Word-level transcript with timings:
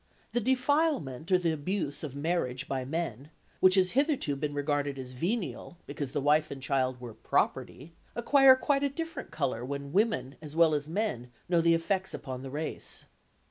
The 0.31 0.41
defilement 0.41 1.31
or 1.31 1.37
the 1.37 1.51
abuse 1.51 2.03
of 2.03 2.15
marriage 2.15 2.67
by 2.67 2.83
men, 2.83 3.29
which 3.59 3.75
has 3.75 3.91
hitherto 3.91 4.35
been 4.35 4.55
regarded 4.55 4.97
as 4.97 5.11
venial, 5.13 5.77
because 5.85 6.11
the 6.11 6.19
wife 6.21 6.49
and 6.49 6.59
child 6.59 6.99
were 6.99 7.13
property, 7.13 7.93
acquire 8.15 8.55
quite 8.55 8.81
a 8.83 8.89
different 8.89 9.29
colour 9.29 9.63
when 9.63 9.93
women 9.93 10.37
as 10.41 10.55
well 10.55 10.73
as 10.73 10.89
men 10.89 11.29
know 11.47 11.61
the 11.61 11.75
effects 11.75 12.15
upon 12.15 12.41
the 12.41 12.49
race. 12.49 13.05